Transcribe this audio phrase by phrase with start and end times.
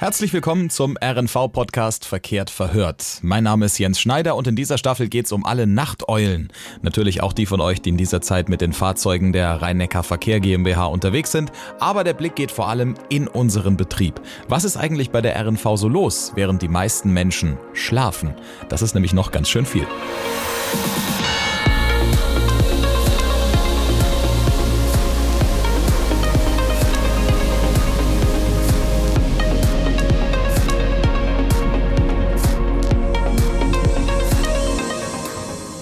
[0.00, 3.18] Herzlich willkommen zum RNV-Podcast Verkehrt verhört.
[3.22, 6.52] Mein Name ist Jens Schneider und in dieser Staffel geht es um alle Nachteulen.
[6.82, 10.38] Natürlich auch die von euch, die in dieser Zeit mit den Fahrzeugen der Rhein-Neckar Verkehr
[10.38, 11.50] GmbH unterwegs sind.
[11.80, 14.20] Aber der Blick geht vor allem in unseren Betrieb.
[14.46, 18.34] Was ist eigentlich bei der RNV so los, während die meisten Menschen schlafen?
[18.68, 19.88] Das ist nämlich noch ganz schön viel.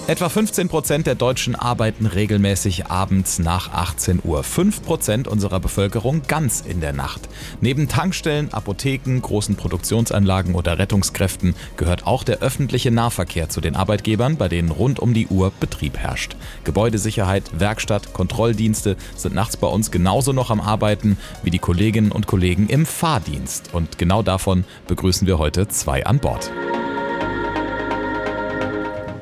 [0.07, 4.41] Etwa 15 Prozent der Deutschen arbeiten regelmäßig abends nach 18 Uhr.
[4.41, 7.27] 5 Prozent unserer Bevölkerung ganz in der Nacht.
[7.59, 14.37] Neben Tankstellen, Apotheken, großen Produktionsanlagen oder Rettungskräften gehört auch der öffentliche Nahverkehr zu den Arbeitgebern,
[14.37, 16.37] bei denen rund um die Uhr Betrieb herrscht.
[16.63, 22.27] Gebäudesicherheit, Werkstatt, Kontrolldienste sind nachts bei uns genauso noch am Arbeiten wie die Kolleginnen und
[22.27, 23.73] Kollegen im Fahrdienst.
[23.73, 26.49] Und genau davon begrüßen wir heute zwei an Bord.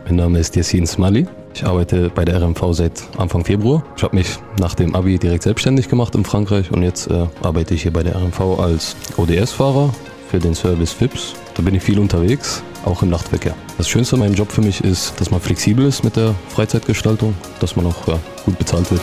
[0.05, 1.25] Mein Name ist Yassin Smali.
[1.55, 3.83] Ich arbeite bei der RMV seit Anfang Februar.
[3.97, 7.73] Ich habe mich nach dem Abi direkt selbstständig gemacht in Frankreich und jetzt äh, arbeite
[7.73, 9.91] ich hier bei der RMV als ODS-Fahrer
[10.29, 11.33] für den Service FIPS.
[11.55, 13.55] Da bin ich viel unterwegs, auch im Nachtverkehr.
[13.79, 17.33] Das Schönste an meinem Job für mich ist, dass man flexibel ist mit der Freizeitgestaltung,
[17.59, 19.01] dass man auch ja, gut bezahlt wird.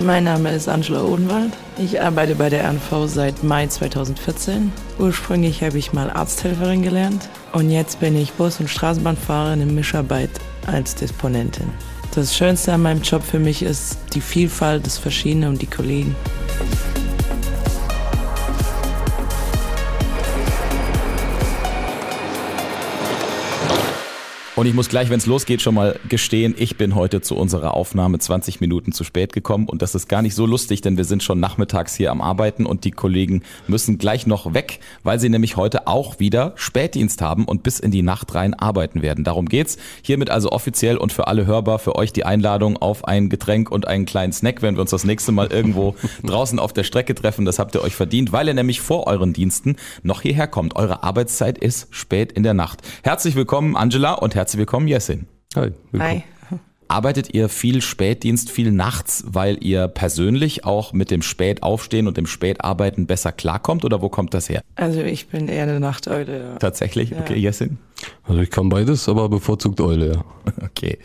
[0.00, 1.52] Mein Name ist Angela Odenwald.
[1.78, 4.72] Ich arbeite bei der RNV seit Mai 2014.
[4.98, 10.30] Ursprünglich habe ich mal Arzthelferin gelernt und jetzt bin ich Bus- und Straßenbahnfahrerin in Mischarbeit
[10.66, 11.68] als Disponentin.
[12.14, 16.14] Das Schönste an meinem Job für mich ist die Vielfalt, das Verschiedene und die Kollegen.
[24.62, 27.74] Und ich muss gleich, wenn es losgeht, schon mal gestehen, ich bin heute zu unserer
[27.74, 31.04] Aufnahme 20 Minuten zu spät gekommen und das ist gar nicht so lustig, denn wir
[31.04, 35.30] sind schon nachmittags hier am Arbeiten und die Kollegen müssen gleich noch weg, weil sie
[35.30, 39.24] nämlich heute auch wieder Spätdienst haben und bis in die Nacht rein arbeiten werden.
[39.24, 39.78] Darum geht's.
[40.00, 43.88] Hiermit also offiziell und für alle hörbar für euch die Einladung auf ein Getränk und
[43.88, 47.46] einen kleinen Snack, wenn wir uns das nächste Mal irgendwo draußen auf der Strecke treffen.
[47.46, 50.76] Das habt ihr euch verdient, weil ihr nämlich vor euren Diensten noch hierher kommt.
[50.76, 52.82] Eure Arbeitszeit ist spät in der Nacht.
[53.02, 55.26] Herzlich willkommen, Angela, und herzlich willkommen, Jessin.
[55.54, 55.72] Hi.
[55.98, 56.22] Hi.
[56.92, 62.26] Arbeitet ihr viel Spätdienst, viel nachts, weil ihr persönlich auch mit dem Spätaufstehen und dem
[62.26, 64.60] Spätarbeiten besser klarkommt oder wo kommt das her?
[64.74, 66.40] Also ich bin eher eine Nachteule.
[66.40, 66.56] Ja.
[66.56, 67.10] Tatsächlich?
[67.10, 67.20] Ja.
[67.20, 67.78] Okay, Jessin?
[68.24, 70.24] Also ich kann beides, aber bevorzugt Eule, ja.
[70.64, 70.98] Okay.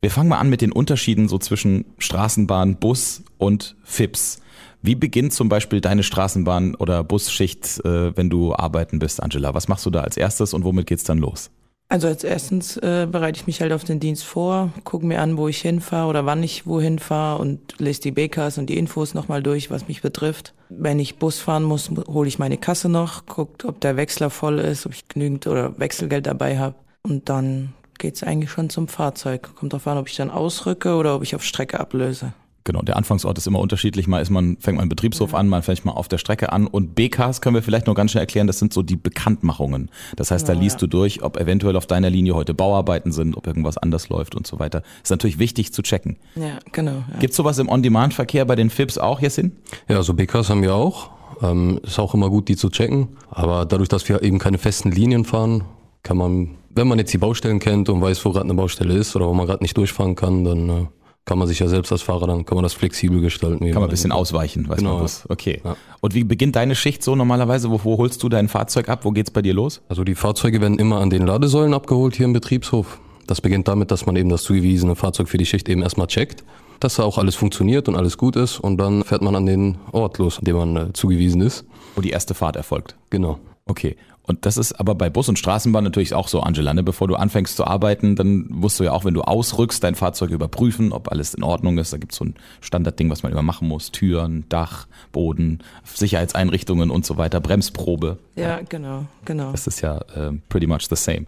[0.00, 4.40] Wir fangen mal an mit den Unterschieden so zwischen Straßenbahn, Bus und FIPS.
[4.80, 9.52] Wie beginnt zum Beispiel deine Straßenbahn- oder Busschicht, äh, wenn du arbeiten bist, Angela?
[9.52, 11.50] Was machst du da als erstes und womit geht's dann los?
[11.88, 15.36] Also als erstens äh, bereite ich mich halt auf den Dienst vor, gucke mir an,
[15.36, 19.14] wo ich hinfahre oder wann ich wohin fahre und lese die BKs und die Infos
[19.14, 20.52] nochmal durch, was mich betrifft.
[20.68, 24.58] Wenn ich Bus fahren muss, hole ich meine Kasse noch, guckt, ob der Wechsler voll
[24.58, 26.74] ist, ob ich genügend oder Wechselgeld dabei habe.
[27.02, 29.54] Und dann geht's eigentlich schon zum Fahrzeug.
[29.54, 32.32] Kommt drauf an, ob ich dann ausrücke oder ob ich auf Strecke ablöse.
[32.66, 34.08] Genau, der Anfangsort ist immer unterschiedlich.
[34.08, 36.66] Mal ist man, fängt man im Betriebshof an, mal fängt man auf der Strecke an.
[36.66, 39.88] Und BKs können wir vielleicht noch ganz schnell erklären, das sind so die Bekanntmachungen.
[40.16, 40.80] Das heißt, da Genau, liest ja.
[40.80, 44.48] du durch, ob eventuell auf deiner Linie heute Bauarbeiten sind, ob irgendwas anders läuft und
[44.48, 44.82] so weiter.
[45.00, 46.16] Ist natürlich wichtig zu checken.
[46.34, 47.04] Ja, genau.
[47.12, 47.18] Ja.
[47.20, 49.52] Gibt's sowas im On-Demand-Verkehr bei den FIPS auch, Jessin?
[49.88, 51.10] Ja, also BKs haben wir auch.
[51.42, 53.10] Ähm, ist auch immer gut, die zu checken.
[53.30, 55.62] Aber dadurch, dass wir eben keine festen Linien fahren,
[56.02, 59.14] kann man, wenn man jetzt die Baustellen kennt und weiß, wo gerade eine Baustelle ist
[59.14, 60.86] oder wo man gerade nicht durchfahren kann, dann äh,
[61.26, 63.64] kann man sich ja selbst als Fahrer, dann kann man das flexibel gestalten.
[63.66, 65.28] Kann man ein bisschen ausweichen, weiß Genau, man was.
[65.28, 65.60] Okay.
[65.62, 65.76] Ja.
[66.00, 67.70] Und wie beginnt deine Schicht so normalerweise?
[67.70, 69.00] Wo, wo holst du dein Fahrzeug ab?
[69.04, 69.82] Wo geht's bei dir los?
[69.88, 73.00] Also die Fahrzeuge werden immer an den Ladesäulen abgeholt hier im Betriebshof.
[73.26, 76.44] Das beginnt damit, dass man eben das zugewiesene Fahrzeug für die Schicht eben erstmal checkt,
[76.78, 79.78] dass da auch alles funktioniert und alles gut ist und dann fährt man an den
[79.90, 81.64] Ort los, an dem man äh, zugewiesen ist.
[81.96, 82.94] Wo die erste Fahrt erfolgt?
[83.10, 83.40] Genau.
[83.66, 83.96] Okay.
[84.26, 86.74] Und das ist aber bei Bus und Straßenbahn natürlich auch so, Angela.
[86.74, 86.82] Ne?
[86.82, 90.30] Bevor du anfängst zu arbeiten, dann musst du ja auch, wenn du ausrückst, dein Fahrzeug
[90.30, 91.92] überprüfen, ob alles in Ordnung ist.
[91.92, 93.92] Da gibt's so ein Standardding, was man immer machen muss.
[93.92, 98.18] Türen, Dach, Boden, Sicherheitseinrichtungen und so weiter, Bremsprobe.
[98.34, 99.52] Ja, genau, genau.
[99.52, 101.26] Das ist ja äh, pretty much the same.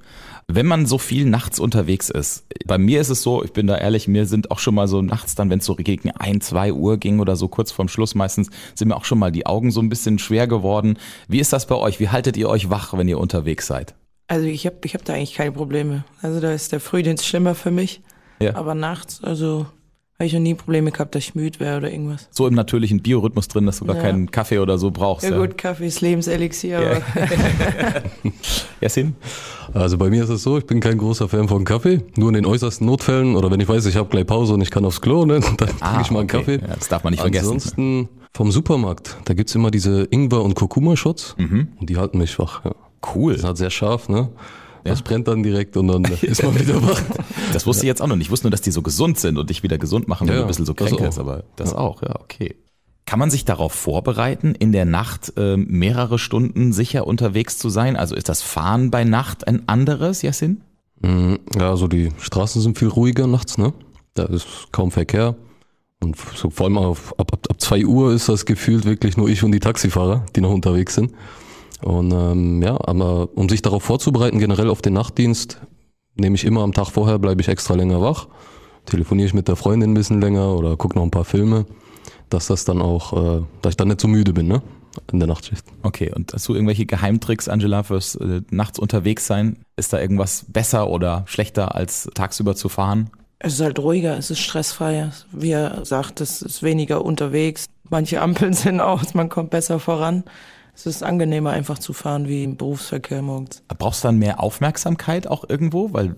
[0.51, 3.77] Wenn man so viel nachts unterwegs ist, bei mir ist es so, ich bin da
[3.77, 6.73] ehrlich, mir sind auch schon mal so nachts dann, wenn es so gegen ein, zwei
[6.73, 9.71] Uhr ging oder so kurz vorm Schluss meistens, sind mir auch schon mal die Augen
[9.71, 10.99] so ein bisschen schwer geworden.
[11.29, 12.01] Wie ist das bei euch?
[12.01, 13.95] Wie haltet ihr euch wach, wenn ihr unterwegs seid?
[14.29, 16.05] Also ich habe ich hab da eigentlich keine Probleme.
[16.23, 18.03] Also da ist der Frühdienst schlimmer für mich.
[18.41, 18.55] Ja.
[18.55, 19.67] Aber nachts, also
[20.21, 22.29] Habe ich noch nie Probleme gehabt, dass ich müde wäre oder irgendwas.
[22.33, 24.03] So im natürlichen Biorhythmus drin, dass du gar Ja.
[24.03, 25.29] keinen Kaffee oder so brauchst.
[25.29, 26.91] Ja, gut, Kaffee ist Lebenselixier, Ja.
[26.91, 28.03] aber
[28.81, 29.15] Yasin?
[29.75, 32.01] Also bei mir ist es so, ich bin kein großer Fan von Kaffee.
[32.17, 34.71] Nur in den äußersten Notfällen oder wenn ich weiß, ich habe gleich Pause und ich
[34.71, 36.59] kann aufs Klo, ne, dann trinke ich mal einen Ah, okay.
[36.59, 36.59] Kaffee.
[36.67, 37.45] Ja, das darf man nicht vergessen.
[37.47, 41.69] Ansonsten vom Supermarkt, da gibt's immer diese Ingwer- und Kurkuma-Shots Mhm.
[41.81, 42.65] und die halten mich wach.
[42.65, 42.73] Ja.
[43.15, 43.33] Cool.
[43.33, 44.29] Das ist halt sehr scharf, ne?
[44.85, 47.01] Das brennt dann direkt und dann ist man wieder wach.
[47.53, 48.27] Das wusste ich jetzt auch noch nicht.
[48.29, 50.41] Ich wusste nur, dass die so gesund sind und dich wieder gesund machen, wenn Ja,
[50.41, 51.19] du ein bisschen so kränkelst.
[51.19, 52.55] Aber das auch, ja, okay.
[53.05, 57.97] Kann man sich darauf vorbereiten, in der Nacht ähm, mehrere Stunden sicher unterwegs zu sein?
[57.97, 60.63] Also ist das Fahren bei Nacht ein anderes, Yasin?
[61.01, 63.73] Mm, Ja, also die Straßen sind viel ruhiger nachts, ne?
[64.15, 65.37] Da ist kaum Verkehr.
[66.01, 69.29] Und so vor allem auf, ab, ab, ab zwei Uhr ist das gefühlt wirklich nur
[69.29, 71.13] ich und die Taxifahrer, die noch unterwegs sind.
[71.83, 75.61] Und ähm, ja, aber um sich darauf vorzubereiten, generell auf den Nachtdienst,
[76.17, 78.29] nehme ich immer am Tag vorher, bleibe ich extra länger wach,
[78.87, 81.67] telefoniere ich mit der Freundin ein bisschen länger oder gucke noch ein paar Filme,
[82.31, 84.63] dass das dann auch, äh, dass ich dann nicht so müde bin, ne?
[85.13, 85.65] In der Nachtschicht.
[85.83, 89.59] Okay, und hast du irgendwelche Geheimtricks, Angela, fürs äh, nachts unterwegs sein?
[89.77, 93.11] Ist da irgendwas besser oder schlechter als tagsüber zu fahren?
[93.39, 95.13] Es ist halt ruhiger, es ist stressfreier.
[95.31, 97.67] Wie er sagt, es ist weniger unterwegs.
[97.89, 100.25] Manche Ampeln sind aus, man kommt besser voran.
[100.79, 103.65] Es ist angenehmer einfach zu fahren wie im Berufsverkehr morgens.
[103.67, 105.93] Brauchst du dann mehr Aufmerksamkeit auch irgendwo?
[105.93, 106.15] Weil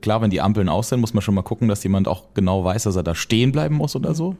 [0.00, 2.64] klar, wenn die Ampeln aus sind, muss man schon mal gucken, dass jemand auch genau
[2.64, 4.34] weiß, dass er da stehen bleiben muss oder so.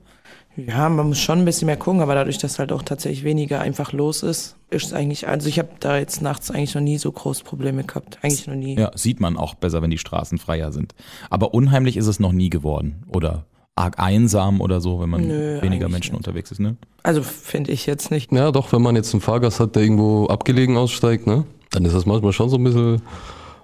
[0.56, 3.60] Ja, man muss schon ein bisschen mehr gucken, aber dadurch, dass halt auch tatsächlich weniger
[3.60, 6.98] einfach los ist, ist es eigentlich, also ich habe da jetzt nachts eigentlich noch nie
[6.98, 8.18] so groß Probleme gehabt.
[8.22, 8.76] Eigentlich noch nie.
[8.76, 10.96] Ja, sieht man auch besser, wenn die Straßen freier sind.
[11.30, 13.04] Aber unheimlich ist es noch nie geworden.
[13.06, 13.46] Oder
[13.76, 16.18] arg einsam oder so, wenn man Nö, weniger Menschen nicht.
[16.26, 16.76] unterwegs ist, ne?
[17.02, 18.30] Also finde ich jetzt nicht.
[18.32, 21.94] Ja, doch, wenn man jetzt einen Fahrgast hat, der irgendwo abgelegen aussteigt, ne, dann ist
[21.94, 23.00] das manchmal schon so ein bisschen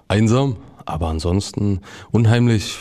[0.07, 0.55] einsam.
[0.85, 1.81] Aber ansonsten
[2.11, 2.77] unheimlich,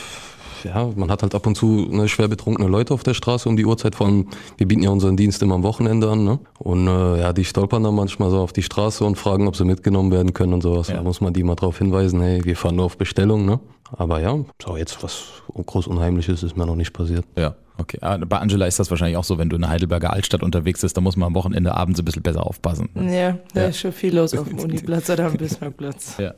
[0.67, 3.57] ja, man hat halt ab und zu ne, schwer betrunkene Leute auf der Straße um
[3.57, 3.95] die Uhrzeit.
[3.95, 4.27] Vor allem,
[4.57, 6.39] wir bieten ja unseren Dienst immer am Wochenende an, ne?
[6.59, 9.65] Und äh, ja, die stolpern dann manchmal so auf die Straße und fragen, ob sie
[9.65, 10.89] mitgenommen werden können und sowas.
[10.89, 10.97] Ja.
[10.97, 13.61] Da muss man die mal drauf hinweisen, hey, wir fahren nur auf Bestellung, ne?
[13.97, 15.25] Aber ja, so jetzt was
[15.55, 17.25] groß Unheimliches ist mir noch nicht passiert.
[17.39, 17.99] Ja, okay.
[18.01, 20.81] Ah, Bei Angela ist das wahrscheinlich auch so, wenn du in der Heidelberger Altstadt unterwegs
[20.81, 22.89] bist, da muss man am Wochenende abends ein bisschen besser aufpassen.
[22.97, 23.67] Ja, da Ja.
[23.69, 26.17] ist schon viel los auf dem Uniplatz oder am Bismarckplatz.
[26.19, 26.35] Ja.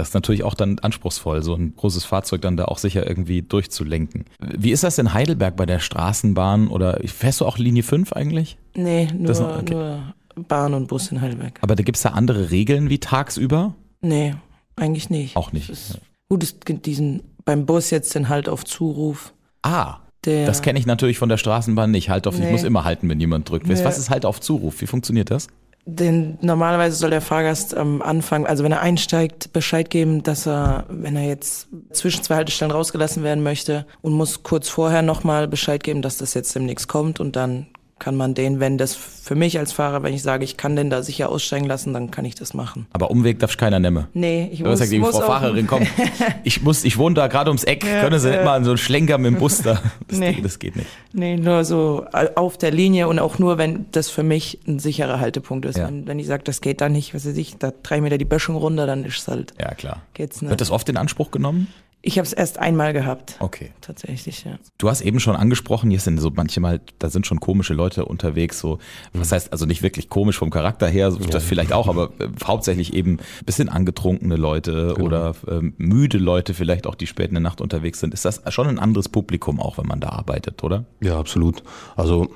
[0.00, 3.42] Das ist natürlich auch dann anspruchsvoll, so ein großes Fahrzeug dann da auch sicher irgendwie
[3.42, 4.24] durchzulenken.
[4.40, 8.58] Wie ist das in Heidelberg bei der Straßenbahn oder fährst du auch Linie 5 eigentlich?
[8.74, 9.74] Nee, nur, Das- okay.
[9.74, 10.14] nur
[10.48, 11.58] Bahn und Bus in Heidelberg.
[11.62, 13.74] Aber da gibt's da andere Regeln wie tagsüber?
[14.00, 14.34] Nee,
[14.76, 15.36] eigentlich nicht.
[15.36, 15.68] Auch nicht.
[15.70, 19.34] Es ist, gut, es gibt diesen, beim Bus jetzt den Halt auf Zuruf.
[19.62, 22.08] Ah, Der, das kenne ich natürlich von der Straßenbahn nicht.
[22.10, 22.52] Halt auf, ich Nee.
[22.52, 23.66] muss immer halten, wenn jemand drückt.
[23.66, 23.84] Nee.
[23.84, 24.80] Was ist halt auf Zuruf?
[24.80, 25.48] Wie funktioniert das?
[25.86, 30.84] Den, normalerweise soll der Fahrgast am Anfang, also wenn er einsteigt, Bescheid geben, dass er,
[30.88, 35.82] wenn er jetzt zwischen zwei Haltestellen rausgelassen werden möchte und muss kurz vorher nochmal Bescheid
[35.82, 37.66] geben, dass das jetzt demnächst kommt und dann
[38.00, 40.90] kann man den, wenn das für mich als Fahrer, wenn ich sage, ich kann den
[40.90, 42.86] da sicher aussteigen lassen, dann kann ich das machen.
[42.92, 44.06] Aber Umweg darf keiner nehmen.
[44.14, 45.86] Nee, ich Du muss, sagst, die muss Frau Fahrerin, komm,
[46.42, 48.44] ich muss, ich wohne da gerade ums Eck, Ja, können Sie nicht ja.
[48.44, 49.80] mal so einen Schlenker mit dem Bus da?
[50.08, 50.40] Das, Nee.
[50.42, 50.88] das geht nicht.
[51.12, 52.04] Nee, nur so
[52.34, 55.78] auf der Linie und auch nur, wenn das für mich ein sicherer Haltepunkt ist.
[55.78, 55.86] Ja.
[55.86, 58.24] Wenn, wenn ich sage, das geht da nicht, was weiß ich, da drei Meter die
[58.24, 60.02] Böschung runter, dann ist es halt, Ja, klar.
[60.14, 60.60] geht's Wird nicht.
[60.60, 61.68] das oft in Anspruch genommen?
[62.02, 63.36] Ich habe es erst einmal gehabt.
[63.40, 63.72] Okay.
[63.82, 64.52] Tatsächlich, ja.
[64.78, 68.58] Du hast eben schon angesprochen, hier sind so manchmal, da sind schon komische Leute unterwegs,
[68.58, 68.78] so,
[69.12, 72.28] was heißt also nicht wirklich komisch vom Charakter her, so, das vielleicht auch, aber äh,
[72.44, 77.34] hauptsächlich eben ein bisschen angetrunkene Leute oder ähm, müde Leute vielleicht auch, die spät in
[77.34, 78.14] der Nacht unterwegs sind.
[78.14, 80.86] Ist das schon ein anderes Publikum auch, wenn man da arbeitet, oder?
[81.00, 81.62] Ja, absolut.
[81.96, 82.30] Also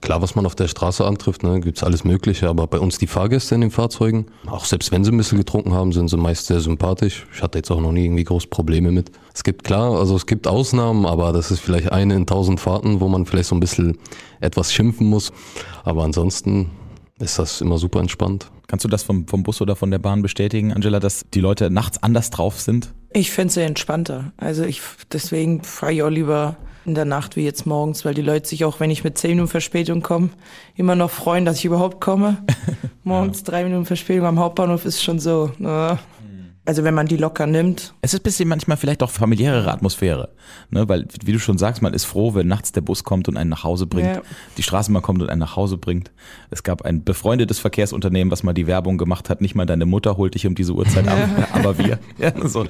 [0.00, 3.06] klar, was man auf der Straße antrifft, ne, gibt's alles Mögliche, aber bei uns die
[3.06, 6.46] Fahrgäste in den Fahrzeugen, auch selbst wenn sie ein bisschen getrunken haben, sind sie meist
[6.46, 7.26] sehr sympathisch.
[7.34, 9.09] Ich hatte jetzt auch noch nie irgendwie groß Probleme mit.
[9.34, 13.00] Es gibt klar, also es gibt Ausnahmen, aber das ist vielleicht eine in tausend Fahrten,
[13.00, 13.98] wo man vielleicht so ein bisschen
[14.40, 15.32] etwas schimpfen muss.
[15.84, 16.70] Aber ansonsten
[17.18, 18.50] ist das immer super entspannt.
[18.66, 21.70] Kannst du das vom, vom Bus oder von der Bahn bestätigen, Angela, dass die Leute
[21.70, 22.92] nachts anders drauf sind?
[23.12, 24.32] Ich finde es sehr entspannter.
[24.36, 24.80] Also ich
[25.12, 28.64] deswegen fahre ich auch lieber in der Nacht wie jetzt morgens, weil die Leute sich
[28.64, 30.30] auch, wenn ich mit zehn Minuten Verspätung komme,
[30.76, 32.38] immer noch freuen, dass ich überhaupt komme.
[33.04, 35.50] Morgens drei Minuten Verspätung am Hauptbahnhof ist schon so.
[35.58, 35.98] Ne?
[36.66, 40.28] Also wenn man die locker nimmt, Es ist ein bisschen manchmal vielleicht auch familiärere Atmosphäre,
[40.68, 40.88] ne?
[40.90, 43.48] weil, wie du schon sagst, man ist froh, wenn nachts der Bus kommt und einen
[43.48, 44.22] nach Hause bringt, Ja.
[44.58, 46.12] die Straßenbahn kommt und einen nach Hause bringt.
[46.50, 50.18] Es gab ein befreundetes Verkehrsunternehmen, was mal die Werbung gemacht hat, nicht mal deine Mutter
[50.18, 51.18] holt dich um diese Uhrzeit ab,
[51.54, 51.98] aber wir.
[52.18, 52.66] Ja, so.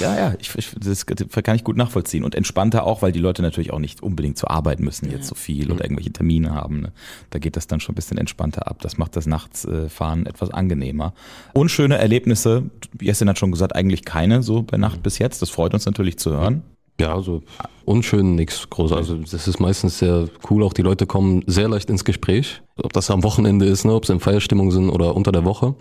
[0.00, 3.42] ja, ja ich, ich, das kann ich gut nachvollziehen und entspannter auch, weil die Leute
[3.42, 6.80] natürlich auch nicht unbedingt zur Arbeit müssen jetzt so viel oder irgendwelche Termine haben.
[6.80, 6.92] Ne?
[7.30, 8.78] Da geht das dann schon ein bisschen entspannter ab.
[8.80, 11.12] Das macht das Nachtsfahren etwas angenehmer.
[11.52, 12.64] Unschöne Erlebnisse,
[13.00, 15.42] Jessin hat schon gesagt, eigentlich keine so bei Nacht bis jetzt.
[15.42, 16.62] Das freut uns natürlich zu hören.
[17.00, 17.42] Ja, also
[17.84, 18.92] unschön nichts groß.
[18.92, 20.62] Also das ist meistens sehr cool.
[20.62, 22.62] Auch die Leute kommen sehr leicht ins Gespräch.
[22.80, 25.74] Ob das am Wochenende ist, ne, ob sie in Feierstimmung sind oder unter der Woche.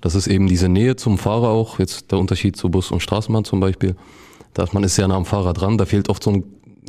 [0.00, 1.80] Das ist eben diese Nähe zum Fahrer auch.
[1.80, 3.96] Jetzt der Unterschied zu Bus und Straßenbahn zum Beispiel.
[4.54, 5.78] Da man ist ja nah am Fahrer dran.
[5.78, 6.44] Da fehlt oft so ein,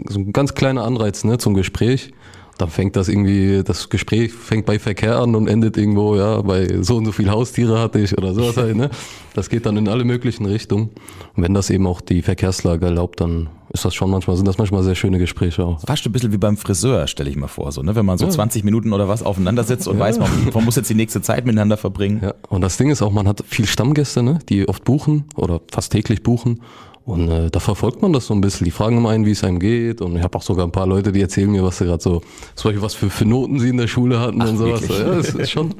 [0.07, 2.11] so ein ganz kleiner Anreiz ne, zum Gespräch.
[2.57, 6.81] Dann fängt das irgendwie, das Gespräch fängt bei Verkehr an und endet irgendwo, ja, bei
[6.81, 8.89] so und so viel Haustiere hatte ich oder sowas halt, ne?
[9.33, 10.91] Das geht dann in alle möglichen Richtungen.
[11.35, 14.59] Und wenn das eben auch die Verkehrslage erlaubt, dann ist das schon manchmal, sind das
[14.59, 15.81] manchmal sehr schöne Gespräche auch.
[15.81, 17.95] Fast ein bisschen wie beim Friseur, stelle ich mal vor, so, ne?
[17.95, 18.31] Wenn man so ja.
[18.31, 20.03] 20 Minuten oder was aufeinander sitzt und ja.
[20.03, 22.19] weiß, man, man, muss jetzt die nächste Zeit miteinander verbringen.
[22.21, 24.39] Ja, und das Ding ist auch, man hat viel Stammgäste, ne?
[24.49, 26.61] Die oft buchen oder fast täglich buchen.
[27.05, 28.65] Und äh, da verfolgt man das so ein bisschen.
[28.65, 30.01] Die fragen immer einen, wie es einem geht.
[30.01, 32.21] Und ich habe auch sogar ein paar Leute, die erzählen mir, was sie gerade so,
[32.55, 34.81] zum Beispiel was für, für Noten sie in der Schule hatten Ach, und sowas.
[34.81, 34.99] Wirklich?
[34.99, 35.75] Ja, das ist schon,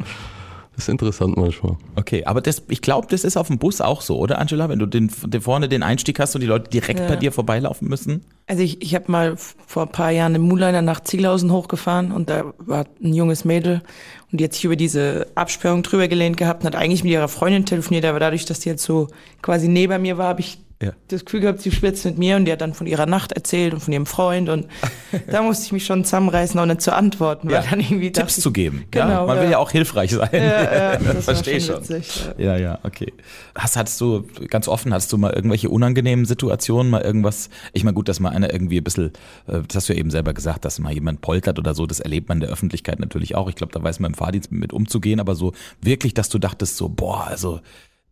[0.76, 1.78] das ist interessant manchmal.
[1.96, 4.68] Okay, aber das, ich glaube, das ist auf dem Bus auch so, oder Angela?
[4.68, 7.08] Wenn du den, den vorne den Einstieg hast und die Leute direkt ja.
[7.08, 8.26] bei dir vorbeilaufen müssen?
[8.48, 12.30] Also ich, ich habe mal vor ein paar Jahren eine Moonliner nach Zielhausen hochgefahren und
[12.30, 13.82] da war ein junges Mädel
[14.30, 17.30] und die hat sich über diese Absperrung drüber gelehnt gehabt und hat eigentlich mit ihrer
[17.30, 19.08] Freundin telefoniert, aber dadurch, dass die jetzt so
[19.42, 20.92] quasi neben mir war, habe ich ja.
[21.08, 23.74] das Gefühl gehabt, sie schwitzt mit mir und die hat dann von ihrer Nacht erzählt
[23.74, 24.68] und von ihrem Freund und
[25.28, 27.70] da musste ich mich schon zusammenreißen, auch nicht zu antworten, weil ja.
[27.70, 28.86] dann irgendwie Tipps zu geben.
[28.92, 30.30] Genau, man will ja auch hilfreich sein.
[30.32, 31.78] Ja, das verstehe ich schon.
[31.78, 32.58] Witzig, ja.
[32.58, 33.14] ja, okay.
[33.56, 37.96] Hast, hattest du, ganz offen, hattest du mal irgendwelche unangenehmen Situationen, mal irgendwas, ich meine
[37.96, 39.12] gut, dass mal einer irgendwie ein bisschen,
[39.48, 42.00] äh, das hast du ja eben selber gesagt, dass mal jemand poltert oder so, das
[42.00, 43.50] erlebt man in der Öffentlichkeit natürlich auch.
[43.50, 46.78] Ich glaube, da weiß man im Fahrdienst mit umzugehen, aber so wirklich, dass du dachtest
[46.78, 47.62] so, boah, also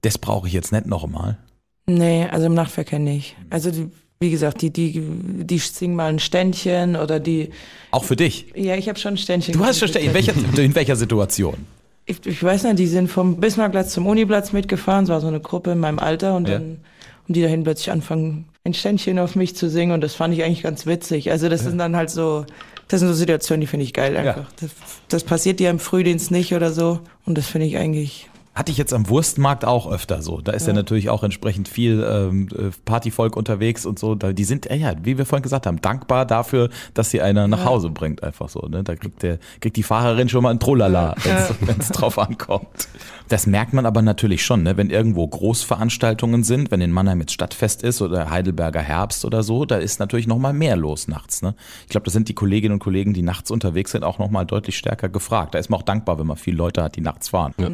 [0.02, 1.38] das brauche ich jetzt nicht nochmal.
[1.86, 3.36] Nee, also im Nachtverkehr nicht.
[3.50, 7.50] Also die, wie gesagt, die, die, die singen mal ein Ständchen oder die.
[7.92, 8.48] Auch für dich?
[8.56, 9.54] Ja, ich habe schon ein Ständchen.
[9.54, 10.10] Du hast schon Ständchen.
[10.10, 11.66] In welcher, in welcher Situation?
[12.06, 15.06] Ich, ich, weiß nicht, die sind vom Bismarckplatz zum Uniplatz mitgefahren.
[15.06, 16.56] Es war so eine Gruppe in meinem Alter und ja.
[16.56, 16.80] dann
[17.28, 20.44] und die dahin plötzlich anfangen, ein Ständchen auf mich zu singen und das fand ich
[20.44, 21.32] eigentlich ganz witzig.
[21.32, 21.70] Also das ja.
[21.70, 22.46] sind dann halt so,
[22.88, 24.44] das sind so Situationen, die finde ich geil einfach.
[24.44, 24.48] Ja.
[24.60, 24.72] Das,
[25.08, 28.78] das passiert dir im Frühdienst nicht oder so und das finde ich eigentlich hatte ich
[28.78, 30.42] jetzt am Wurstmarkt auch öfter so.
[30.42, 34.14] Da ist ja, ja natürlich auch entsprechend viel ähm, äh, Partyvolk unterwegs und so.
[34.14, 37.60] Da, die sind, ja, wie wir vorhin gesagt haben, dankbar dafür, dass sie einer nach
[37.60, 37.66] ja.
[37.66, 38.60] Hause bringt, einfach so.
[38.68, 38.84] Ne?
[38.84, 41.16] Da kriegt, der, kriegt die Fahrerin schon mal ein Trollala,
[41.62, 42.90] wenn es drauf ankommt.
[43.30, 44.76] Das merkt man aber natürlich schon, ne?
[44.76, 49.64] wenn irgendwo Großveranstaltungen sind, wenn in Mannheim jetzt Stadtfest ist oder Heidelberger Herbst oder so,
[49.64, 51.42] da ist natürlich noch mal mehr los nachts.
[51.42, 51.56] Ne?
[51.84, 54.44] Ich glaube, da sind die Kolleginnen und Kollegen, die nachts unterwegs sind, auch noch mal
[54.44, 55.56] deutlich stärker gefragt.
[55.56, 57.54] Da ist man auch dankbar, wenn man viele Leute hat, die nachts fahren.
[57.58, 57.70] Ja.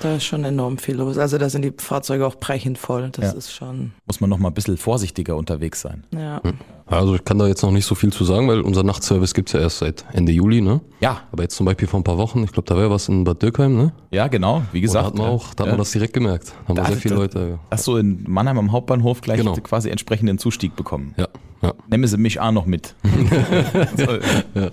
[0.00, 1.18] Da ist schon enorm viel los.
[1.18, 3.10] Also da sind die Fahrzeuge auch brechend voll.
[3.10, 3.38] Das ja.
[3.38, 3.92] ist schon.
[4.06, 6.04] Muss man noch mal ein bisschen vorsichtiger unterwegs sein.
[6.12, 6.42] Ja.
[6.42, 6.58] Hm.
[6.92, 9.48] Also ich kann da jetzt noch nicht so viel zu sagen, weil unser Nachtservice gibt
[9.48, 10.80] es ja erst seit Ende Juli, ne?
[11.00, 11.22] Ja.
[11.32, 13.42] Aber jetzt zum Beispiel vor ein paar Wochen, ich glaube, da wäre was in Bad
[13.42, 13.92] Dürkheim, ne?
[14.10, 15.04] Ja, genau, wie gesagt.
[15.04, 16.48] da hat man auch, da hat man das direkt gemerkt.
[16.48, 17.58] Da haben da, sehr viele Leute.
[17.70, 19.54] Hast du in Mannheim am Hauptbahnhof gleich genau.
[19.54, 21.14] quasi entsprechenden Zustieg bekommen?
[21.16, 21.28] Ja.
[21.62, 21.74] Ja.
[21.88, 22.96] Nehmen Sie mich auch noch mit.
[24.54, 24.70] ja.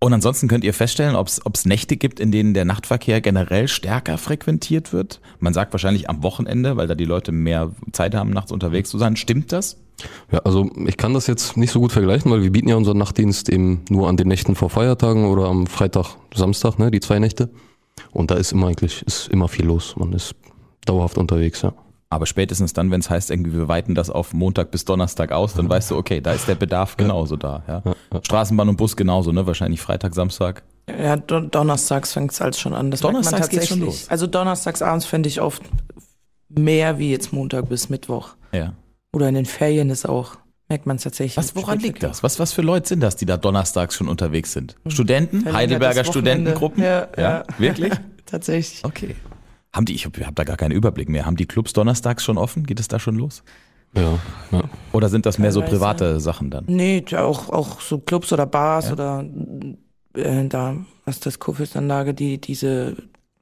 [0.00, 4.18] Und ansonsten könnt ihr feststellen, ob es Nächte gibt, in denen der Nachtverkehr generell stärker
[4.18, 5.20] frequentiert wird.
[5.38, 8.98] Man sagt wahrscheinlich am Wochenende, weil da die Leute mehr Zeit haben, nachts unterwegs zu
[8.98, 9.14] sein.
[9.14, 9.76] Stimmt das?
[10.30, 12.98] Ja, also ich kann das jetzt nicht so gut vergleichen, weil wir bieten ja unseren
[12.98, 17.18] Nachtdienst eben nur an den Nächten vor Feiertagen oder am Freitag, Samstag, ne, die zwei
[17.18, 17.50] Nächte.
[18.10, 19.94] Und da ist immer eigentlich, ist immer viel los.
[19.96, 20.34] Man ist
[20.86, 21.72] dauerhaft unterwegs, ja.
[22.12, 25.54] Aber spätestens dann, wenn es heißt, irgendwie wir weiten das auf Montag bis Donnerstag aus,
[25.54, 27.62] dann weißt du, okay, da ist der Bedarf genauso da.
[27.66, 27.82] Ja?
[28.22, 29.46] Straßenbahn und Bus genauso, ne?
[29.46, 30.62] Wahrscheinlich Freitag, Samstag.
[30.86, 32.90] Ja, don donnerstags fängt es halt schon an.
[32.90, 34.10] Das donnerstags geht schon los.
[34.10, 35.62] Also donnerstags abends fände ich oft
[36.50, 38.34] mehr wie jetzt Montag bis Mittwoch.
[38.52, 38.74] Ja.
[39.12, 40.36] Oder in den Ferien ist auch,
[40.68, 41.36] merkt man es tatsächlich.
[41.36, 42.22] Was, woran liegt das?
[42.22, 44.76] Was, was für Leute sind das, die da donnerstags schon unterwegs sind?
[44.84, 44.90] Hm.
[44.90, 45.52] Studenten?
[45.52, 46.82] Heidelberger Studentengruppen?
[46.82, 47.22] Ja, ja.
[47.22, 47.44] ja.
[47.58, 47.92] Wirklich?
[48.26, 48.84] tatsächlich.
[48.84, 49.14] Okay.
[49.72, 52.38] Haben die, ich habe hab da gar keinen Überblick mehr, haben die Clubs donnerstags schon
[52.38, 52.64] offen?
[52.64, 53.42] Geht es da schon los?
[53.94, 54.18] Ja,
[54.50, 54.62] ja.
[54.92, 56.64] Oder sind das mehr so private Sachen dann?
[56.66, 58.92] Nee, auch, auch so Clubs oder Bars ja.
[58.92, 59.24] oder
[60.14, 62.96] äh, da, was ist das Kurfürstanlage, die diese,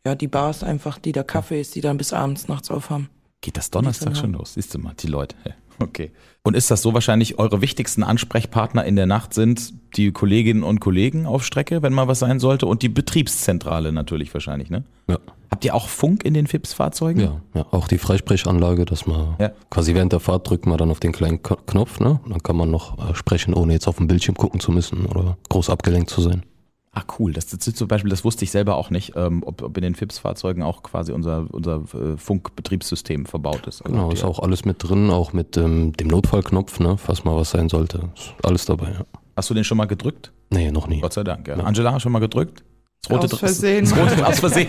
[0.05, 3.09] ja, die Bars einfach, die da Kaffee ist, die dann bis abends nachts aufhaben.
[3.41, 4.55] Geht das Donnerstag schon los?
[4.55, 5.37] Siehst du mal, die Leute.
[5.81, 6.11] Okay.
[6.43, 10.81] Und ist das so wahrscheinlich eure wichtigsten Ansprechpartner in der Nacht sind die Kolleginnen und
[10.81, 14.85] Kollegen auf Strecke, wenn mal was sein sollte, und die Betriebszentrale natürlich wahrscheinlich, ne?
[15.09, 15.19] Ja.
[15.51, 17.21] Habt ihr auch Funk in den FIPS-Fahrzeugen?
[17.21, 19.51] Ja, ja, auch die Freisprechanlage, dass man ja.
[19.69, 22.21] quasi während der Fahrt drückt man dann auf den kleinen Knopf, ne?
[22.29, 25.37] Dann kann man noch äh, sprechen, ohne jetzt auf dem Bildschirm gucken zu müssen oder
[25.49, 26.45] groß abgelenkt zu sein.
[26.93, 27.33] Ah, cool.
[27.33, 29.95] Das, das zum Beispiel, das wusste ich selber auch nicht, ähm, ob, ob in den
[29.95, 33.83] FIPS-Fahrzeugen auch quasi unser, unser äh, Funkbetriebssystem verbaut ist.
[33.83, 37.37] Also genau, ist auch alles mit drin, auch mit ähm, dem Notfallknopf, ne, falls mal
[37.37, 38.11] was sein sollte.
[38.17, 39.07] Ist alles dabei, ja.
[39.37, 40.33] Hast du den schon mal gedrückt?
[40.51, 41.01] Nee, noch nie.
[41.01, 41.55] Gott sei Dank, ja.
[41.55, 42.65] Angela, schon mal gedrückt?
[43.03, 43.85] Das rote Aus Versehen.
[43.89, 44.69] Das rote, aus Versehen.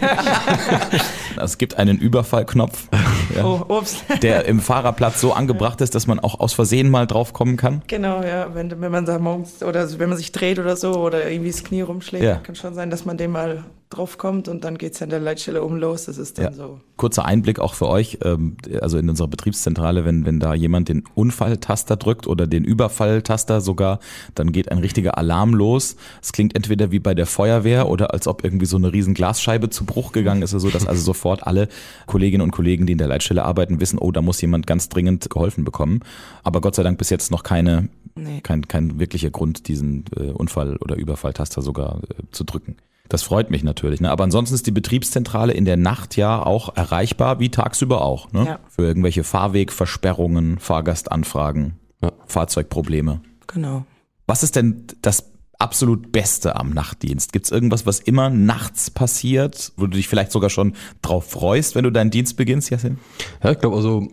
[1.38, 2.88] es gibt einen Überfallknopf,
[3.36, 3.84] ja, Oh,
[4.22, 7.82] der im Fahrerplatz so angebracht ist, dass man auch aus Versehen mal drauf kommen kann.
[7.88, 11.30] Genau, ja, wenn, wenn man da morgens oder wenn man sich dreht oder so oder
[11.30, 12.36] irgendwie das Knie rumschlägt, Ja.
[12.38, 15.20] kann schon sein, dass man dem mal drauf kommt und dann geht's ja an der
[15.20, 16.06] Leitstelle oben los.
[16.06, 16.52] Das ist dann Ja.
[16.54, 16.80] so.
[16.98, 21.04] Kurzer Einblick auch für euch, ähm, also in unserer Betriebszentrale, wenn, wenn da jemand den
[21.16, 24.00] Unfalltaster drückt oder den Überfalltaster sogar,
[24.36, 25.96] dann geht ein richtiger Alarm los.
[26.22, 29.70] Es klingt entweder wie bei der Feuerwehr oder als ob irgendwie so eine riesen Glasscheibe
[29.70, 31.68] zu Bruch gegangen ist, so dass also sofort alle
[32.08, 35.30] Kolleginnen und Kollegen, die in der Leitstelle arbeiten, wissen, oh, da muss jemand ganz dringend
[35.30, 36.02] geholfen bekommen.
[36.44, 38.42] Aber Gott sei Dank bis jetzt noch keine, Nee.
[38.42, 42.76] kein, kein wirklicher Grund, diesen äh, Unfall- oder Überfalltaster sogar äh, zu drücken.
[43.12, 44.00] Das freut mich natürlich.
[44.00, 44.10] Ne?
[44.10, 48.32] Aber ansonsten ist die Betriebszentrale in der Nacht ja auch erreichbar, wie tagsüber auch.
[48.32, 48.46] Ne?
[48.46, 48.60] Ja.
[48.70, 52.14] Für irgendwelche Fahrwegversperrungen, Fahrgastanfragen, Ja.
[52.26, 53.20] Fahrzeugprobleme.
[53.48, 53.84] Genau.
[54.28, 57.34] Was ist denn das absolut Beste am Nachtdienst?
[57.34, 61.76] Gibt es irgendwas, was immer nachts passiert, wo du dich vielleicht sogar schon drauf freust,
[61.76, 62.98] wenn du deinen Dienst beginnst, Jasin?
[63.44, 64.08] Ja, ich glaube also,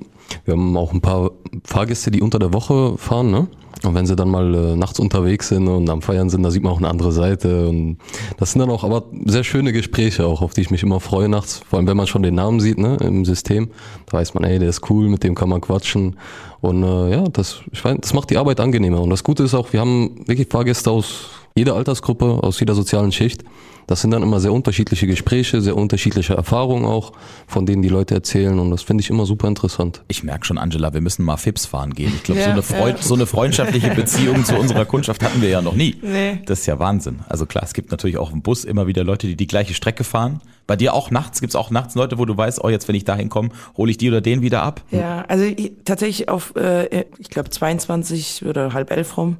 [0.44, 1.30] wir haben auch ein paar
[1.62, 3.46] Fahrgäste, die unter der Woche fahren, ne?
[3.84, 6.62] Und wenn sie dann mal äh, nachts unterwegs sind und am Feiern sind, da sieht
[6.62, 7.68] man auch eine andere Seite.
[7.68, 7.98] Und
[8.36, 11.28] das sind dann auch aber sehr schöne Gespräche auch, auf die ich mich immer freue
[11.28, 11.60] nachts.
[11.68, 13.70] Vor allem, wenn man schon den Namen sieht, ne, im System.
[14.06, 16.16] Da weiß man, ey, der ist cool, mit dem kann man quatschen.
[16.60, 19.00] Und äh, ja, das, ich weiß, das macht die Arbeit angenehmer.
[19.00, 23.12] Und das Gute ist auch, wir haben wirklich Fahrgäste aus jeder Altersgruppe, aus jeder sozialen
[23.12, 23.44] Schicht.
[23.88, 27.12] Das sind dann immer sehr unterschiedliche Gespräche, sehr unterschiedliche Erfahrungen auch,
[27.46, 28.58] von denen die Leute erzählen.
[28.58, 30.02] Und das finde ich immer super interessant.
[30.08, 32.12] Ich merke schon, Angela, wir müssen mal Fips fahren gehen.
[32.14, 33.02] Ich glaube, so, Ja, eine Freund, ja.
[33.02, 35.96] so eine freundschaftliche Beziehung zu unserer Kundschaft hatten wir ja noch nie.
[36.02, 36.42] Nee.
[36.44, 37.20] Das ist ja Wahnsinn.
[37.30, 40.04] Also klar, es gibt natürlich auch im Bus immer wieder Leute, die die gleiche Strecke
[40.04, 40.42] fahren.
[40.66, 41.40] Bei dir auch nachts?
[41.40, 43.48] Gibt es auch nachts Leute, wo du weißt, oh, jetzt wenn ich da hinkomme,
[43.78, 44.82] hole ich die oder den wieder ab?
[44.90, 49.38] Ja, also ich, tatsächlich auf, äh, ich glaube 22 oder halb elf rum,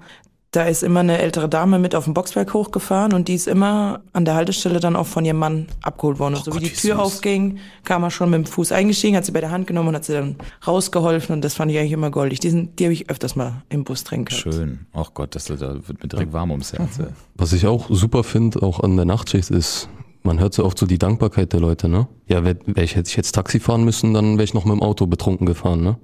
[0.50, 4.00] da ist immer eine ältere Dame mit auf dem Boxberg hochgefahren und die ist immer
[4.14, 6.37] an der Haltestelle dann auch von ihrem Mann abgeholt worden.
[6.37, 7.05] Und so Gott, wie die Tür süß.
[7.05, 9.97] aufging, kam er schon mit dem Fuß eingestiegen, hat sie bei der Hand genommen und
[9.97, 10.37] hat sie dann
[10.67, 12.40] rausgeholfen und das fand ich eigentlich immer goldig.
[12.40, 14.43] Die, sind, die habe ich öfters mal im Bus drin gehabt.
[14.43, 14.87] Schön.
[14.95, 16.99] Ach Gott, das da wird mir direkt warm ums Herz.
[17.35, 19.90] Was ich auch super finde, auch an der Nachtschicht, ist,
[20.22, 22.08] man hört so oft so die Dankbarkeit der Leute, ne?
[22.26, 24.75] Ja, wäre wär ich, hätte ich jetzt Taxi fahren müssen, dann wäre ich noch mit
[24.75, 25.96] dem Auto betrunken gefahren, ne?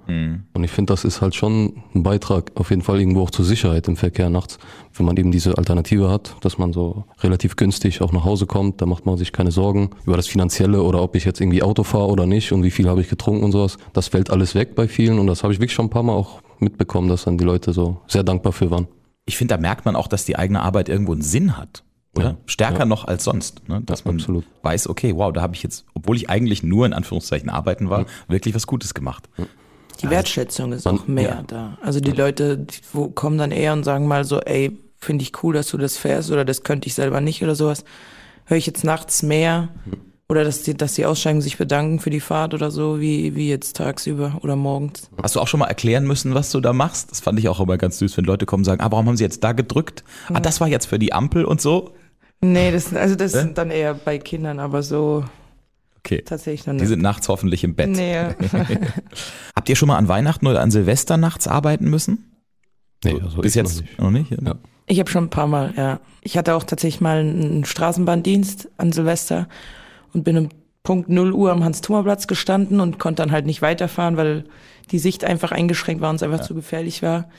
[0.54, 3.44] Und ich finde, das ist halt schon ein Beitrag, auf jeden Fall irgendwo auch zur
[3.44, 4.58] Sicherheit im Verkehr nachts.
[4.94, 8.80] Wenn man eben diese Alternative hat, dass man so relativ günstig auch nach Hause kommt,
[8.80, 11.82] da macht man sich keine Sorgen über das Finanzielle oder ob ich jetzt irgendwie Auto
[11.82, 13.76] fahre oder nicht und wie viel habe ich getrunken und sowas.
[13.92, 16.14] Das fällt alles weg bei vielen und das habe ich wirklich schon ein paar Mal
[16.14, 18.86] auch mitbekommen, dass dann die Leute so sehr dankbar für waren.
[19.26, 21.82] Ich finde, da merkt man auch, dass die eigene Arbeit irgendwo einen Sinn hat.
[22.16, 22.24] Oder?
[22.30, 22.36] Ja.
[22.46, 22.84] Stärker Ja.
[22.86, 23.68] noch als sonst.
[23.68, 23.82] Ne?
[23.84, 24.44] Dass Ja, man absolut.
[24.62, 28.06] weiß, okay, wow, da habe ich jetzt, obwohl ich eigentlich nur in Anführungszeichen arbeiten war,
[28.28, 29.28] wirklich was Gutes gemacht.
[30.02, 31.42] Die Wertschätzung ist Man- auch mehr ja.
[31.46, 31.78] da.
[31.82, 35.32] Also die Leute die, wo, kommen dann eher und sagen mal so, ey, finde ich
[35.42, 37.84] cool, dass du das fährst oder das könnte ich selber nicht oder sowas.
[38.46, 39.68] Höre ich jetzt nachts mehr
[40.28, 43.48] oder dass die, dass die aussteigen, sich bedanken für die Fahrt oder so, wie, wie
[43.50, 45.10] jetzt tagsüber oder morgens.
[45.22, 47.10] Hast du auch schon mal erklären müssen, was du da machst?
[47.10, 49.16] Das fand ich auch immer ganz süß, wenn Leute kommen und sagen, ah, warum haben
[49.16, 50.02] sie jetzt da gedrückt?
[50.32, 51.92] Ah, das war jetzt für die Ampel und so?
[52.52, 53.38] Nee, das, also das Hä?
[53.40, 55.24] sind dann eher bei Kindern, aber so
[55.98, 56.20] Okay.
[56.22, 57.88] tatsächlich noch Die sind nachts hoffentlich im Bett.
[57.90, 58.16] Nee.
[59.56, 62.30] Habt ihr schon mal an Weihnachten oder an Silvester nachts arbeiten müssen?
[63.04, 63.98] Nee, also Bis ich jetzt noch nicht.
[64.00, 64.30] noch nicht?
[64.46, 64.54] Ja.
[64.86, 66.00] Ich habe schon ein paar Mal, ja.
[66.20, 69.48] Ich hatte auch tatsächlich mal einen Straßenbahndienst an Silvester
[70.12, 70.48] und bin um
[70.82, 74.44] Punkt 0 Uhr am Hans-Thoma-Platz gestanden und konnte dann halt nicht weiterfahren, weil
[74.90, 77.30] die Sicht einfach eingeschränkt war und es einfach zu gefährlich war.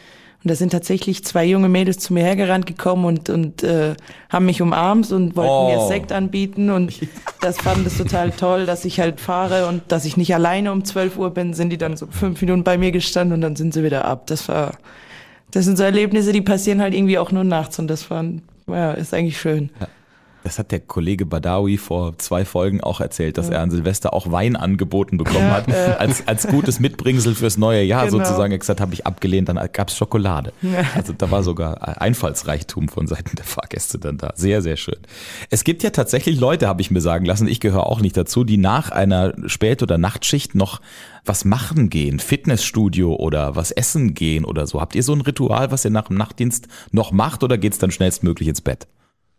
[0.45, 3.95] Und da sind tatsächlich zwei junge Mädels zu mir hergerannt gekommen und, und äh,
[4.29, 5.71] haben mich umarmt und wollten Oh.
[5.71, 6.69] mir Sekt anbieten.
[6.69, 6.93] Und
[7.41, 10.85] das fanden das total toll, dass ich halt fahre und dass ich nicht alleine um
[10.85, 13.73] 12 Uhr bin, sind die dann so fünf Minuten bei mir gestanden und dann sind
[13.73, 14.27] sie wieder ab.
[14.27, 14.73] Das war,
[15.49, 18.23] das sind so Erlebnisse, die passieren halt irgendwie auch nur nachts und das war,
[18.67, 19.71] ja, ist eigentlich schön.
[20.45, 24.31] Das hat der Kollege Badawi vor zwei Folgen auch erzählt, dass er an Silvester auch
[24.31, 25.67] Wein angeboten bekommen Ja, hat.
[25.67, 25.95] äh.
[25.97, 28.19] Als, als gutes Mitbringsel fürs neue Jahr Genau.
[28.23, 28.51] sozusagen.
[28.51, 30.53] Er gesagt, habe ich abgelehnt, dann gab's Schokolade.
[30.61, 30.83] Ja.
[30.95, 34.33] Also da war sogar Einfallsreichtum von Seiten der Fahrgäste dann da.
[34.35, 34.97] Sehr, sehr schön.
[35.49, 38.43] Es gibt ja tatsächlich Leute, habe ich mir sagen lassen, ich gehöre auch nicht dazu,
[38.43, 40.79] die nach einer Spät- oder Nachtschicht noch
[41.25, 44.79] was machen gehen, Fitnessstudio oder was essen gehen oder so.
[44.79, 47.89] Habt ihr so ein Ritual, was ihr nach dem Nachtdienst noch macht oder geht's dann
[47.89, 48.85] schnellstmöglich ins Bett?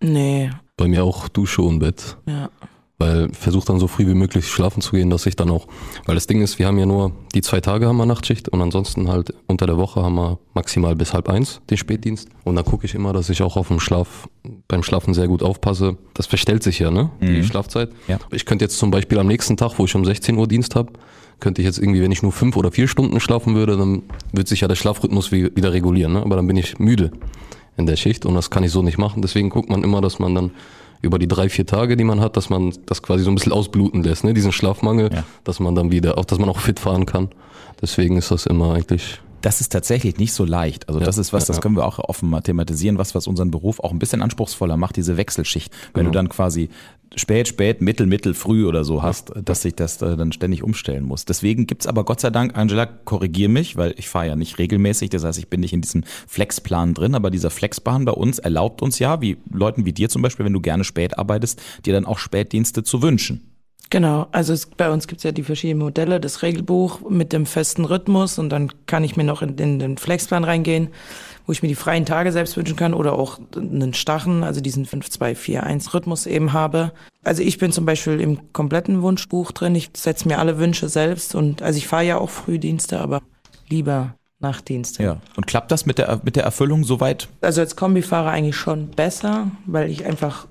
[0.00, 2.16] Nee, Bei mir auch Dusche und Bett.
[2.26, 2.50] ja.
[2.98, 5.66] Weil ich versuche dann so früh wie möglich schlafen zu gehen, dass ich dann auch,
[6.06, 8.62] weil das Ding ist, wir haben ja nur die zwei Tage haben wir Nachtschicht und
[8.62, 12.30] ansonsten halt unter der Woche haben wir maximal bis halb eins den Spätdienst.
[12.44, 14.30] Und da gucke ich immer, dass ich auch auf dem Schlaf,
[14.66, 15.98] beim Schlafen sehr gut aufpasse.
[16.14, 17.10] Das verstellt sich ja, ne?
[17.20, 17.90] Die Schlafzeit.
[18.08, 18.16] Ja.
[18.32, 20.94] Ich könnte jetzt zum Beispiel am nächsten Tag, wo ich um 16 Uhr Dienst habe,
[21.38, 24.48] könnte ich jetzt irgendwie, wenn ich nur fünf oder vier Stunden schlafen würde, dann wird
[24.48, 26.22] sich ja der Schlafrhythmus wie- wieder regulieren, ne?
[26.22, 27.10] Aber dann bin ich müde
[27.76, 29.22] in der Schicht und das kann ich so nicht machen.
[29.22, 30.50] Deswegen guckt man immer, dass man dann
[31.02, 33.52] über die drei, vier Tage, die man hat, dass man das quasi so ein bisschen
[33.52, 34.34] ausbluten lässt, ne?
[34.34, 35.24] diesen Schlafmangel, ja.
[35.44, 37.28] dass man dann wieder, auch dass man auch fit fahren kann.
[37.80, 40.88] Deswegen ist das immer eigentlich das ist tatsächlich nicht so leicht.
[40.88, 43.52] Also ja, das ist was, das können wir auch offen mal thematisieren, was, was unseren
[43.52, 45.72] Beruf auch ein bisschen anspruchsvoller macht, diese Wechselschicht.
[45.94, 46.10] Wenn genau.
[46.10, 46.68] du dann quasi
[47.14, 51.04] spät, spät, mittel, mittel, früh oder so hast, dass sich das äh, dann ständig umstellen
[51.04, 51.24] muss.
[51.24, 55.10] Deswegen gibt's aber Gott sei Dank, Angela, korrigier mich, weil ich fahre ja nicht regelmäßig,
[55.10, 58.82] das heißt, ich bin nicht in diesem Flexplan drin, aber dieser Flexplan bei uns erlaubt
[58.82, 62.06] uns ja, wie Leuten wie dir zum Beispiel, wenn du gerne spät arbeitest, dir dann
[62.06, 63.55] auch Spätdienste zu wünschen.
[63.90, 67.46] Genau, also es, bei uns gibt es ja die verschiedenen Modelle, das Regelbuch mit dem
[67.46, 70.88] festen Rhythmus und dann kann ich mir noch in, in, den Flexplan reingehen,
[71.46, 74.86] wo ich mir die freien Tage selbst wünschen kann oder auch einen Stachen, also diesen
[74.86, 76.92] 5-2-4-1 Rhythmus eben habe.
[77.22, 81.36] Also ich bin zum Beispiel im kompletten Wunschbuch drin, ich setze mir alle Wünsche selbst
[81.36, 83.22] und also ich fahre ja auch Frühdienste, aber
[83.68, 85.02] lieber Nachtdienste.
[85.02, 87.28] Ja, und klappt das mit der, mit der Erfüllung soweit?
[87.40, 90.46] Also als Kombifahrer eigentlich schon besser, weil ich einfach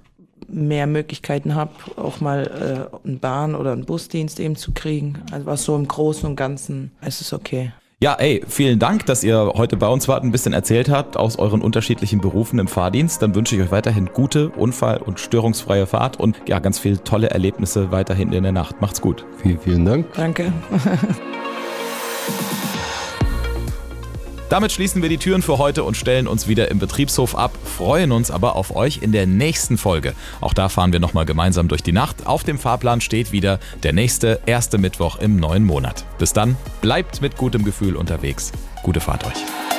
[0.47, 5.21] mehr Möglichkeiten habe, auch mal äh, einen Bahn- oder einen Busdienst eben zu kriegen.
[5.31, 7.71] Also was so im Großen und Ganzen, es ist okay.
[8.01, 11.39] Ja, ey, vielen Dank, dass ihr heute bei uns wart, ein bisschen erzählt habt aus
[11.39, 13.21] euren unterschiedlichen Berufen im Fahrdienst.
[13.21, 17.29] Dann wünsche ich euch weiterhin gute, unfall- und störungsfreie Fahrt und ja, ganz viele tolle
[17.29, 18.81] Erlebnisse weiterhin in der Nacht.
[18.81, 19.25] Macht's gut.
[19.41, 20.13] Vielen, vielen Dank.
[20.13, 20.51] Danke.
[24.49, 28.11] Damit schließen wir die Türen für heute und stellen uns wieder im Betriebshof ab, freuen
[28.11, 30.13] uns aber auf euch in der nächsten Folge.
[30.39, 32.27] Auch da fahren wir nochmal gemeinsam durch die Nacht.
[32.27, 36.05] Auf dem Fahrplan steht wieder der nächste erste Mittwoch im neuen Monat.
[36.19, 38.51] Bis dann, bleibt mit gutem Gefühl unterwegs.
[38.83, 39.74] Gute Fahrt euch.